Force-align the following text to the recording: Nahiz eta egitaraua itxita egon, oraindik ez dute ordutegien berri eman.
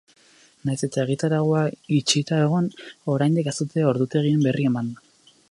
Nahiz 0.69 0.85
eta 0.87 1.03
egitaraua 1.03 1.61
itxita 1.99 2.41
egon, 2.47 2.71
oraindik 3.17 3.53
ez 3.53 3.55
dute 3.61 3.87
ordutegien 3.93 4.43
berri 4.49 4.69
eman. 4.73 4.91